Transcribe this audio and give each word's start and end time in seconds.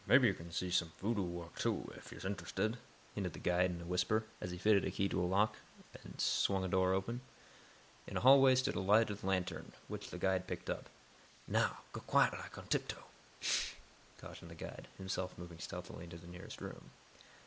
"Mebbe 0.07 0.23
yo' 0.25 0.33
kin 0.33 0.51
see 0.51 0.71
some 0.71 0.91
voodoo 0.99 1.21
wo'k, 1.21 1.53
too, 1.59 1.93
ef 1.95 2.11
yo's 2.11 2.25
int'rested," 2.25 2.77
hinted 3.13 3.33
the 3.33 3.37
guide, 3.39 3.69
in 3.69 3.81
a 3.81 3.85
whisper, 3.85 4.25
as 4.41 4.49
he 4.49 4.57
fitted 4.57 4.83
a 4.83 4.89
key 4.89 5.07
to 5.07 5.21
a 5.23 5.23
lock, 5.29 5.57
and 6.03 6.19
swung 6.19 6.63
a 6.63 6.67
door 6.67 6.91
open. 6.91 7.21
In 8.07 8.17
a 8.17 8.21
hallway 8.21 8.55
stood 8.55 8.73
a 8.73 8.79
lighted 8.79 9.23
lantern, 9.23 9.73
which 9.87 10.09
the 10.09 10.17
guide 10.17 10.47
picked 10.47 10.71
up. 10.71 10.89
"Now, 11.47 11.81
go 11.93 11.99
quiet 11.99 12.33
lak, 12.33 12.57
on 12.57 12.65
tip 12.65 12.87
toe. 12.87 13.03
Sh!" 13.41 13.73
cautioned 14.17 14.49
the 14.49 14.55
guide, 14.55 14.87
himself 14.97 15.37
moving 15.37 15.59
stealthily 15.59 16.05
into 16.05 16.17
the 16.17 16.25
nearest 16.25 16.61
room. 16.61 16.89